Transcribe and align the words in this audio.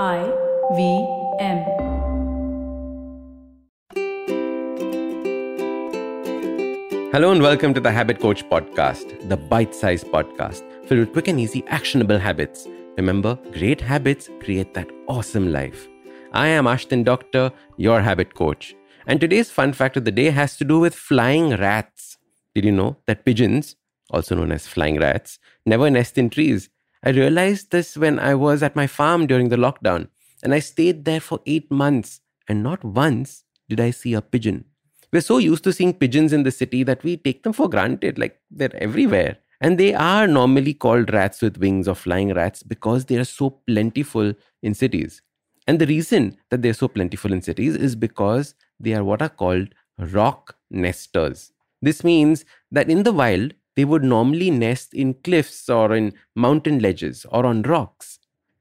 I 0.00 0.24
V 0.74 1.06
M. 1.38 1.58
Hello 7.12 7.30
and 7.30 7.42
welcome 7.42 7.74
to 7.74 7.80
the 7.80 7.90
Habit 7.92 8.18
Coach 8.18 8.42
Podcast, 8.48 9.28
the 9.28 9.36
bite 9.36 9.74
sized 9.74 10.06
podcast 10.06 10.62
filled 10.86 11.00
with 11.00 11.12
quick 11.12 11.28
and 11.28 11.38
easy 11.38 11.62
actionable 11.66 12.18
habits. 12.18 12.66
Remember, 12.96 13.38
great 13.52 13.82
habits 13.82 14.30
create 14.40 14.72
that 14.72 14.88
awesome 15.08 15.52
life. 15.52 15.86
I 16.32 16.46
am 16.46 16.64
Ashdin 16.64 17.04
Doctor, 17.04 17.52
your 17.76 18.00
habit 18.00 18.34
coach. 18.34 18.74
And 19.06 19.20
today's 19.20 19.50
fun 19.50 19.74
fact 19.74 19.98
of 19.98 20.06
the 20.06 20.10
day 20.10 20.30
has 20.30 20.56
to 20.56 20.64
do 20.64 20.80
with 20.80 20.94
flying 20.94 21.50
rats. 21.58 22.16
Did 22.54 22.64
you 22.64 22.72
know 22.72 22.96
that 23.06 23.26
pigeons, 23.26 23.76
also 24.10 24.36
known 24.36 24.52
as 24.52 24.66
flying 24.66 24.98
rats, 24.98 25.38
never 25.66 25.90
nest 25.90 26.16
in 26.16 26.30
trees? 26.30 26.70
I 27.04 27.10
realized 27.10 27.72
this 27.72 27.96
when 27.96 28.18
I 28.20 28.34
was 28.34 28.62
at 28.62 28.76
my 28.76 28.86
farm 28.86 29.26
during 29.26 29.48
the 29.48 29.56
lockdown, 29.56 30.08
and 30.42 30.54
I 30.54 30.60
stayed 30.60 31.04
there 31.04 31.20
for 31.20 31.40
eight 31.46 31.70
months, 31.70 32.20
and 32.48 32.62
not 32.62 32.84
once 32.84 33.44
did 33.68 33.80
I 33.80 33.90
see 33.90 34.14
a 34.14 34.22
pigeon. 34.22 34.66
We're 35.12 35.20
so 35.20 35.38
used 35.38 35.64
to 35.64 35.72
seeing 35.72 35.94
pigeons 35.94 36.32
in 36.32 36.44
the 36.44 36.50
city 36.50 36.84
that 36.84 37.02
we 37.02 37.16
take 37.16 37.42
them 37.42 37.52
for 37.52 37.68
granted, 37.68 38.18
like 38.18 38.40
they're 38.50 38.74
everywhere. 38.76 39.38
And 39.60 39.78
they 39.78 39.94
are 39.94 40.26
normally 40.26 40.74
called 40.74 41.12
rats 41.12 41.42
with 41.42 41.58
wings 41.58 41.86
or 41.86 41.94
flying 41.94 42.32
rats 42.34 42.62
because 42.62 43.04
they 43.04 43.16
are 43.16 43.24
so 43.24 43.50
plentiful 43.50 44.32
in 44.62 44.74
cities. 44.74 45.22
And 45.66 45.78
the 45.78 45.86
reason 45.86 46.36
that 46.50 46.62
they're 46.62 46.72
so 46.72 46.88
plentiful 46.88 47.32
in 47.32 47.42
cities 47.42 47.76
is 47.76 47.94
because 47.94 48.54
they 48.80 48.94
are 48.94 49.04
what 49.04 49.22
are 49.22 49.28
called 49.28 49.68
rock 49.98 50.56
nesters. 50.70 51.52
This 51.80 52.02
means 52.02 52.44
that 52.70 52.88
in 52.88 53.02
the 53.02 53.12
wild, 53.12 53.54
they 53.76 53.84
would 53.84 54.04
normally 54.04 54.50
nest 54.50 54.94
in 54.94 55.14
cliffs 55.14 55.68
or 55.68 55.94
in 55.94 56.12
mountain 56.34 56.78
ledges 56.78 57.26
or 57.30 57.46
on 57.46 57.62
rocks. 57.62 58.18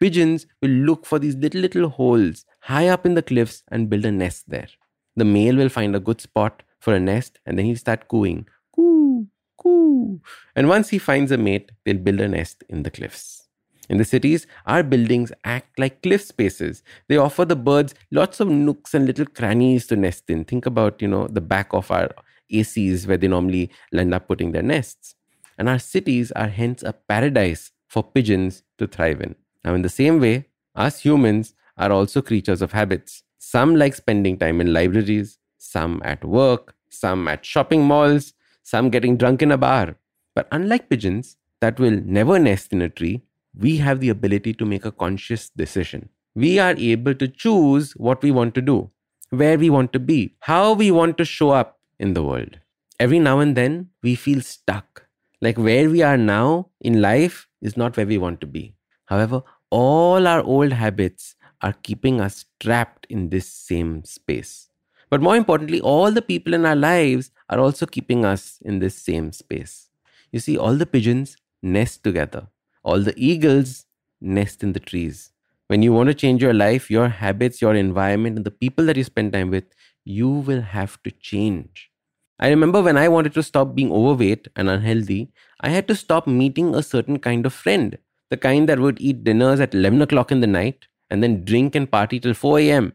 Pigeons 0.00 0.46
will 0.60 0.70
look 0.70 1.06
for 1.06 1.18
these 1.18 1.36
little, 1.36 1.60
little 1.60 1.88
holes 1.88 2.44
high 2.60 2.88
up 2.88 3.06
in 3.06 3.14
the 3.14 3.22
cliffs 3.22 3.62
and 3.68 3.88
build 3.88 4.04
a 4.04 4.12
nest 4.12 4.48
there. 4.48 4.68
The 5.16 5.24
male 5.24 5.56
will 5.56 5.68
find 5.68 5.94
a 5.94 6.00
good 6.00 6.20
spot 6.20 6.62
for 6.80 6.94
a 6.94 7.00
nest 7.00 7.38
and 7.46 7.58
then 7.58 7.66
he'll 7.66 7.76
start 7.76 8.08
cooing. 8.08 8.46
Coo, 8.74 9.26
coo. 9.56 10.20
And 10.56 10.68
once 10.68 10.88
he 10.88 10.98
finds 10.98 11.30
a 11.30 11.38
mate, 11.38 11.72
they'll 11.84 11.98
build 11.98 12.20
a 12.20 12.28
nest 12.28 12.64
in 12.68 12.82
the 12.82 12.90
cliffs. 12.90 13.48
In 13.88 13.98
the 13.98 14.04
cities, 14.04 14.46
our 14.66 14.82
buildings 14.82 15.30
act 15.44 15.78
like 15.78 16.02
cliff 16.02 16.22
spaces. 16.22 16.82
They 17.08 17.18
offer 17.18 17.44
the 17.44 17.56
birds 17.56 17.94
lots 18.10 18.40
of 18.40 18.48
nooks 18.48 18.94
and 18.94 19.06
little 19.06 19.26
crannies 19.26 19.86
to 19.88 19.96
nest 19.96 20.30
in. 20.30 20.44
Think 20.44 20.64
about, 20.66 21.02
you 21.02 21.08
know, 21.08 21.28
the 21.28 21.42
back 21.42 21.72
of 21.72 21.90
our 21.90 22.10
ACs 22.52 23.06
where 23.06 23.16
they 23.16 23.28
normally 23.28 23.70
end 23.92 24.14
up 24.14 24.28
putting 24.28 24.52
their 24.52 24.62
nests. 24.62 25.14
And 25.58 25.68
our 25.68 25.78
cities 25.78 26.32
are 26.32 26.48
hence 26.48 26.82
a 26.82 26.92
paradise 26.92 27.70
for 27.88 28.02
pigeons 28.02 28.62
to 28.78 28.86
thrive 28.86 29.20
in. 29.20 29.34
Now, 29.64 29.74
in 29.74 29.82
the 29.82 29.88
same 29.88 30.20
way, 30.20 30.48
us 30.74 31.00
humans 31.00 31.54
are 31.76 31.92
also 31.92 32.22
creatures 32.22 32.62
of 32.62 32.72
habits. 32.72 33.22
Some 33.38 33.76
like 33.76 33.94
spending 33.94 34.38
time 34.38 34.60
in 34.60 34.72
libraries, 34.72 35.38
some 35.58 36.02
at 36.04 36.24
work, 36.24 36.74
some 36.90 37.28
at 37.28 37.44
shopping 37.44 37.84
malls, 37.84 38.32
some 38.62 38.90
getting 38.90 39.16
drunk 39.16 39.42
in 39.42 39.52
a 39.52 39.58
bar. 39.58 39.96
But 40.34 40.48
unlike 40.50 40.88
pigeons 40.88 41.36
that 41.60 41.78
will 41.78 42.00
never 42.04 42.38
nest 42.38 42.72
in 42.72 42.82
a 42.82 42.88
tree, 42.88 43.22
we 43.56 43.76
have 43.76 44.00
the 44.00 44.08
ability 44.08 44.54
to 44.54 44.64
make 44.64 44.84
a 44.84 44.92
conscious 44.92 45.50
decision. 45.50 46.08
We 46.34 46.58
are 46.58 46.74
able 46.76 47.14
to 47.14 47.28
choose 47.28 47.92
what 47.92 48.22
we 48.22 48.32
want 48.32 48.54
to 48.56 48.60
do, 48.60 48.90
where 49.30 49.56
we 49.56 49.70
want 49.70 49.92
to 49.92 50.00
be, 50.00 50.34
how 50.40 50.72
we 50.72 50.90
want 50.90 51.16
to 51.18 51.24
show 51.24 51.50
up 51.50 51.78
in 51.98 52.14
the 52.14 52.22
world. 52.22 52.60
Every 53.00 53.18
now 53.18 53.40
and 53.40 53.56
then, 53.56 53.90
we 54.02 54.14
feel 54.14 54.40
stuck. 54.40 55.06
Like 55.40 55.58
where 55.58 55.90
we 55.90 56.02
are 56.02 56.16
now 56.16 56.70
in 56.80 57.02
life 57.02 57.48
is 57.60 57.76
not 57.76 57.96
where 57.96 58.06
we 58.06 58.18
want 58.18 58.40
to 58.40 58.46
be. 58.46 58.74
However, 59.06 59.42
all 59.70 60.26
our 60.26 60.42
old 60.42 60.72
habits 60.72 61.34
are 61.60 61.74
keeping 61.82 62.20
us 62.20 62.44
trapped 62.60 63.06
in 63.10 63.28
this 63.28 63.48
same 63.48 64.04
space. 64.04 64.68
But 65.10 65.20
more 65.20 65.36
importantly, 65.36 65.80
all 65.80 66.10
the 66.10 66.22
people 66.22 66.54
in 66.54 66.64
our 66.64 66.76
lives 66.76 67.30
are 67.48 67.58
also 67.58 67.86
keeping 67.86 68.24
us 68.24 68.58
in 68.62 68.78
this 68.78 68.96
same 68.96 69.32
space. 69.32 69.88
You 70.32 70.40
see, 70.40 70.56
all 70.56 70.76
the 70.76 70.86
pigeons 70.86 71.36
nest 71.62 72.02
together 72.02 72.48
all 72.84 73.00
the 73.00 73.14
eagles 73.16 73.86
nest 74.20 74.62
in 74.62 74.72
the 74.72 74.80
trees. 74.80 75.32
When 75.68 75.82
you 75.82 75.92
want 75.92 76.08
to 76.08 76.14
change 76.14 76.42
your 76.42 76.54
life, 76.54 76.90
your 76.90 77.08
habits, 77.08 77.62
your 77.62 77.74
environment, 77.74 78.36
and 78.36 78.44
the 78.44 78.50
people 78.50 78.84
that 78.86 78.96
you 78.96 79.04
spend 79.04 79.32
time 79.32 79.50
with, 79.50 79.64
you 80.04 80.28
will 80.28 80.60
have 80.60 81.02
to 81.04 81.10
change. 81.10 81.90
I 82.38 82.48
remember 82.48 82.82
when 82.82 82.96
I 82.96 83.08
wanted 83.08 83.32
to 83.34 83.42
stop 83.42 83.74
being 83.74 83.92
overweight 83.92 84.48
and 84.56 84.68
unhealthy, 84.68 85.32
I 85.60 85.70
had 85.70 85.88
to 85.88 85.94
stop 85.94 86.26
meeting 86.26 86.74
a 86.74 86.82
certain 86.82 87.18
kind 87.18 87.46
of 87.46 87.54
friend, 87.54 87.96
the 88.30 88.36
kind 88.36 88.68
that 88.68 88.80
would 88.80 89.00
eat 89.00 89.24
dinners 89.24 89.60
at 89.60 89.74
11 89.74 90.02
o'clock 90.02 90.30
in 90.32 90.40
the 90.40 90.46
night 90.46 90.86
and 91.10 91.22
then 91.22 91.44
drink 91.44 91.74
and 91.74 91.90
party 91.90 92.20
till 92.20 92.34
4 92.34 92.58
a.m. 92.58 92.92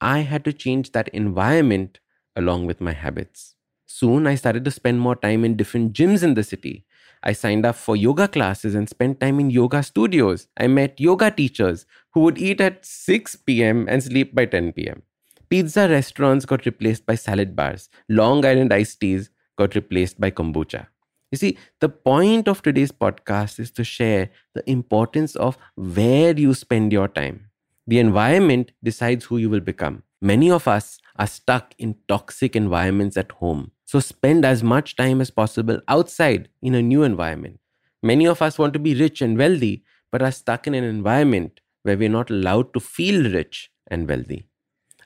I 0.00 0.20
had 0.20 0.44
to 0.44 0.52
change 0.52 0.92
that 0.92 1.08
environment 1.08 2.00
along 2.34 2.66
with 2.66 2.80
my 2.80 2.92
habits. 2.92 3.54
Soon 3.86 4.26
I 4.26 4.34
started 4.34 4.64
to 4.64 4.70
spend 4.70 5.00
more 5.00 5.16
time 5.16 5.44
in 5.44 5.56
different 5.56 5.92
gyms 5.92 6.22
in 6.22 6.34
the 6.34 6.44
city. 6.44 6.84
I 7.22 7.32
signed 7.32 7.66
up 7.66 7.76
for 7.76 7.96
yoga 7.96 8.28
classes 8.28 8.74
and 8.74 8.88
spent 8.88 9.20
time 9.20 9.40
in 9.40 9.50
yoga 9.50 9.82
studios. 9.82 10.48
I 10.56 10.66
met 10.66 11.00
yoga 11.00 11.30
teachers 11.30 11.86
who 12.12 12.20
would 12.20 12.38
eat 12.38 12.60
at 12.60 12.84
6 12.84 13.36
p.m. 13.36 13.86
and 13.88 14.02
sleep 14.02 14.34
by 14.34 14.46
10 14.46 14.72
p.m. 14.72 15.02
Pizza 15.48 15.88
restaurants 15.88 16.44
got 16.44 16.66
replaced 16.66 17.06
by 17.06 17.14
salad 17.14 17.56
bars. 17.56 17.88
Long 18.08 18.44
Island 18.44 18.72
iced 18.72 19.00
teas 19.00 19.30
got 19.56 19.74
replaced 19.74 20.20
by 20.20 20.30
kombucha. 20.30 20.86
You 21.30 21.38
see, 21.38 21.58
the 21.80 21.88
point 21.88 22.48
of 22.48 22.62
today's 22.62 22.92
podcast 22.92 23.58
is 23.58 23.70
to 23.72 23.84
share 23.84 24.30
the 24.54 24.68
importance 24.70 25.36
of 25.36 25.58
where 25.74 26.38
you 26.38 26.54
spend 26.54 26.92
your 26.92 27.08
time. 27.08 27.50
The 27.86 27.98
environment 27.98 28.72
decides 28.82 29.26
who 29.26 29.38
you 29.38 29.50
will 29.50 29.60
become. 29.60 30.02
Many 30.20 30.50
of 30.50 30.66
us 30.68 30.98
are 31.16 31.26
stuck 31.26 31.74
in 31.78 31.96
toxic 32.08 32.56
environments 32.56 33.16
at 33.16 33.32
home. 33.32 33.72
So 33.88 34.00
spend 34.00 34.44
as 34.44 34.62
much 34.62 34.96
time 34.96 35.22
as 35.22 35.30
possible 35.30 35.80
outside 35.88 36.50
in 36.60 36.74
a 36.74 36.82
new 36.82 37.04
environment. 37.04 37.58
Many 38.02 38.26
of 38.26 38.42
us 38.42 38.58
want 38.58 38.74
to 38.74 38.78
be 38.78 38.94
rich 38.94 39.22
and 39.22 39.38
wealthy, 39.38 39.82
but 40.12 40.20
are 40.20 40.30
stuck 40.30 40.66
in 40.66 40.74
an 40.74 40.84
environment 40.84 41.60
where 41.84 41.96
we're 41.96 42.10
not 42.10 42.28
allowed 42.28 42.74
to 42.74 42.80
feel 42.80 43.32
rich 43.32 43.70
and 43.90 44.06
wealthy. 44.06 44.44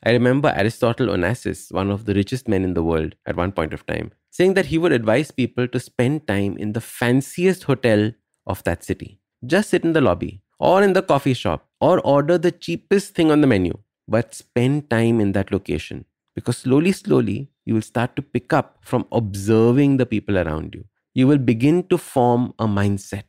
I 0.03 0.11
remember 0.11 0.53
Aristotle 0.57 1.07
Onassis, 1.07 1.71
one 1.71 1.93
of 1.93 2.07
the 2.07 2.15
richest 2.15 2.49
men 2.49 2.65
in 2.65 2.75
the 2.75 2.83
world 2.83 3.15
at 3.25 3.37
one 3.37 3.53
point 3.53 3.73
of 3.73 3.87
time, 3.87 4.11
saying 4.31 4.55
that 4.55 4.67
he 4.67 4.79
would 4.79 4.91
advise 4.91 5.31
people 5.31 5.69
to 5.69 5.79
spend 5.79 6.27
time 6.27 6.57
in 6.57 6.73
the 6.73 6.81
fanciest 6.81 7.63
hotel 7.63 8.11
of 8.49 8.65
that 8.65 8.83
city. 8.83 9.21
Just 9.47 9.71
sit 9.71 9.85
in 9.85 9.93
the 9.93 10.01
lobby 10.01 10.43
or 10.59 10.83
in 10.83 10.93
the 10.93 11.03
coffee 11.03 11.35
shop 11.35 11.69
or 11.81 12.01
order 12.01 12.37
the 12.37 12.51
cheapest 12.51 13.15
thing 13.15 13.31
on 13.31 13.43
the 13.43 13.47
menu, 13.47 13.79
but 14.09 14.35
spend 14.35 14.91
time 14.91 15.21
in 15.21 15.31
that 15.33 15.53
location 15.53 16.05
because 16.35 16.59
slowly, 16.59 16.91
slowly, 16.91 17.52
you 17.65 17.75
will 17.75 17.83
start 17.83 18.17
to 18.17 18.23
pick 18.23 18.53
up 18.53 18.79
from 18.83 19.07
observing 19.13 19.97
the 19.97 20.07
people 20.07 20.39
around 20.39 20.75
you. 20.75 20.85
You 21.15 21.27
will 21.27 21.39
begin 21.39 21.87
to 21.89 21.99
form 21.99 22.55
a 22.59 22.67
mindset. 22.67 23.25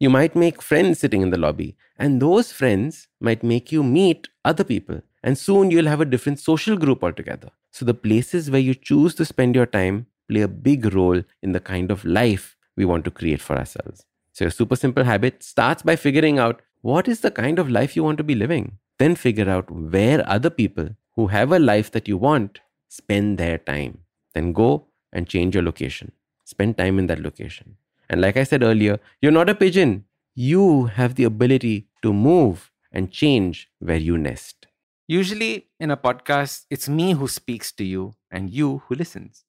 You 0.00 0.10
might 0.10 0.34
make 0.34 0.60
friends 0.60 0.98
sitting 0.98 1.22
in 1.22 1.30
the 1.30 1.38
lobby, 1.38 1.76
and 1.96 2.20
those 2.20 2.50
friends 2.50 3.08
might 3.20 3.44
make 3.44 3.70
you 3.70 3.84
meet 3.84 4.28
other 4.44 4.64
people. 4.64 5.00
And 5.22 5.38
soon 5.38 5.70
you'll 5.70 5.86
have 5.86 6.00
a 6.00 6.04
different 6.04 6.40
social 6.40 6.76
group 6.76 7.04
altogether. 7.04 7.50
So, 7.70 7.84
the 7.84 7.94
places 7.94 8.50
where 8.50 8.60
you 8.60 8.74
choose 8.74 9.14
to 9.14 9.24
spend 9.24 9.54
your 9.54 9.66
time 9.66 10.06
play 10.28 10.40
a 10.40 10.48
big 10.48 10.92
role 10.92 11.22
in 11.42 11.52
the 11.52 11.60
kind 11.60 11.90
of 11.92 12.04
life 12.04 12.56
we 12.76 12.84
want 12.84 13.04
to 13.04 13.10
create 13.10 13.40
for 13.40 13.56
ourselves. 13.56 14.04
So, 14.32 14.46
your 14.46 14.50
super 14.50 14.74
simple 14.74 15.04
habit 15.04 15.42
starts 15.44 15.82
by 15.82 15.94
figuring 15.94 16.38
out 16.40 16.60
what 16.80 17.06
is 17.06 17.20
the 17.20 17.30
kind 17.30 17.60
of 17.60 17.70
life 17.70 17.94
you 17.94 18.02
want 18.02 18.18
to 18.18 18.24
be 18.24 18.34
living. 18.34 18.78
Then 18.98 19.14
figure 19.14 19.48
out 19.48 19.70
where 19.70 20.28
other 20.28 20.50
people 20.50 20.88
who 21.14 21.28
have 21.28 21.52
a 21.52 21.58
life 21.58 21.92
that 21.92 22.08
you 22.08 22.18
want 22.18 22.58
spend 22.92 23.38
their 23.38 23.56
time. 23.56 23.98
Then 24.34 24.52
go 24.52 24.88
and 25.12 25.26
change 25.26 25.54
your 25.54 25.64
location. 25.64 26.12
Spend 26.44 26.76
time 26.76 26.98
in 26.98 27.06
that 27.06 27.22
location. 27.22 27.76
And 28.10 28.20
like 28.20 28.36
I 28.36 28.44
said 28.44 28.62
earlier, 28.62 29.00
you're 29.22 29.32
not 29.32 29.48
a 29.48 29.54
pigeon. 29.54 30.04
You 30.34 30.86
have 30.86 31.14
the 31.14 31.24
ability 31.24 31.88
to 32.02 32.12
move 32.12 32.70
and 32.90 33.10
change 33.10 33.70
where 33.78 33.96
you 33.96 34.18
nest. 34.18 34.66
Usually 35.08 35.68
in 35.80 35.90
a 35.90 35.96
podcast, 35.96 36.66
it's 36.68 36.88
me 36.88 37.12
who 37.14 37.28
speaks 37.28 37.72
to 37.72 37.84
you 37.84 38.14
and 38.30 38.50
you 38.50 38.82
who 38.86 38.94
listens. 38.94 39.44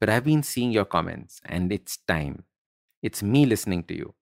But 0.00 0.10
I've 0.10 0.24
been 0.24 0.42
seeing 0.42 0.72
your 0.72 0.84
comments 0.84 1.40
and 1.44 1.72
it's 1.72 1.98
time. 2.08 2.44
It's 3.02 3.22
me 3.22 3.46
listening 3.46 3.84
to 3.84 3.94
you. 3.94 4.14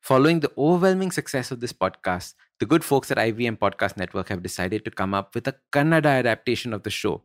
Following 0.00 0.40
the 0.40 0.52
overwhelming 0.56 1.10
success 1.10 1.50
of 1.50 1.60
this 1.60 1.72
podcast, 1.74 2.32
the 2.60 2.66
good 2.66 2.82
folks 2.82 3.10
at 3.10 3.18
IVM 3.18 3.58
Podcast 3.58 3.98
Network 3.98 4.30
have 4.30 4.42
decided 4.42 4.86
to 4.86 4.90
come 4.90 5.12
up 5.12 5.34
with 5.34 5.46
a 5.48 5.54
Kannada 5.70 6.06
adaptation 6.06 6.72
of 6.72 6.82
the 6.82 6.90
show 6.90 7.22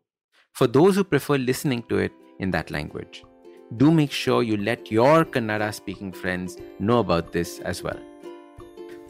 for 0.57 0.65
those 0.65 0.95
who 0.95 1.03
prefer 1.03 1.37
listening 1.37 1.83
to 1.83 1.97
it 1.99 2.11
in 2.39 2.49
that 2.51 2.71
language. 2.71 3.23
Do 3.77 3.91
make 3.91 4.11
sure 4.11 4.41
you 4.41 4.57
let 4.57 4.91
your 4.91 5.23
Kannada 5.23 5.73
speaking 5.73 6.11
friends 6.11 6.57
know 6.79 6.99
about 6.99 7.31
this 7.31 7.59
as 7.59 7.83
well. 7.83 7.99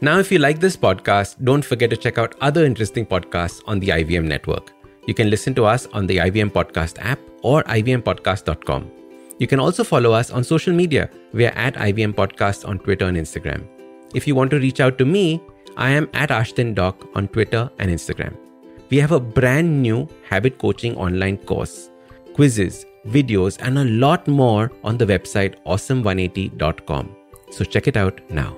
Now, 0.02 0.18
if 0.18 0.30
you 0.30 0.38
like 0.38 0.60
this 0.60 0.76
podcast, 0.76 1.42
don't 1.42 1.64
forget 1.64 1.90
to 1.90 1.96
check 1.96 2.18
out 2.18 2.34
other 2.40 2.64
interesting 2.64 3.06
podcasts 3.06 3.62
on 3.66 3.80
the 3.80 3.88
IVM 3.88 4.24
network. 4.24 4.72
You 5.06 5.14
can 5.14 5.30
listen 5.30 5.54
to 5.54 5.64
us 5.64 5.86
on 5.86 6.06
the 6.06 6.18
IVM 6.18 6.50
Podcast 6.50 6.98
app 7.00 7.18
or 7.42 7.62
ivmpodcast.com. 7.64 8.90
You 9.38 9.46
can 9.46 9.58
also 9.58 9.84
follow 9.84 10.12
us 10.12 10.30
on 10.30 10.44
social 10.44 10.74
media. 10.74 11.08
We 11.32 11.46
are 11.46 11.56
at 11.66 11.74
IVM 11.74 12.12
Podcast 12.12 12.68
on 12.68 12.78
Twitter 12.80 13.06
and 13.06 13.16
Instagram. 13.16 13.66
If 14.14 14.26
you 14.26 14.34
want 14.34 14.50
to 14.50 14.58
reach 14.58 14.80
out 14.80 14.98
to 14.98 15.06
me, 15.06 15.40
I 15.78 15.90
am 15.90 16.10
at 16.12 16.28
Ashdin 16.28 16.74
Doc 16.74 17.08
on 17.14 17.28
Twitter 17.28 17.70
and 17.78 17.90
Instagram. 17.90 18.36
We 18.90 18.96
have 18.98 19.12
a 19.12 19.20
brand 19.20 19.82
new 19.82 20.08
habit 20.28 20.58
coaching 20.58 20.96
online 20.96 21.36
course, 21.38 21.90
quizzes, 22.34 22.86
videos, 23.06 23.58
and 23.60 23.78
a 23.78 23.84
lot 23.84 24.26
more 24.26 24.72
on 24.82 24.96
the 24.96 25.06
website 25.06 25.56
awesome180.com. 25.66 27.14
So 27.50 27.64
check 27.64 27.86
it 27.86 27.96
out 27.96 28.20
now. 28.30 28.56